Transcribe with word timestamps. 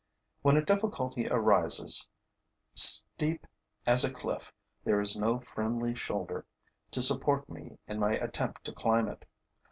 When 0.41 0.57
a 0.57 0.65
difficulty 0.65 1.27
arises, 1.29 2.09
steep 2.73 3.45
as 3.85 4.03
a 4.03 4.11
cliff, 4.11 4.51
there 4.83 4.99
is 4.99 5.15
no 5.15 5.37
friendly 5.37 5.93
shoulder 5.93 6.47
to 6.89 7.03
support 7.03 7.47
me 7.47 7.77
in 7.87 7.99
my 7.99 8.13
attempt 8.13 8.63
to 8.63 8.73
climb 8.73 9.07
it. 9.07 9.25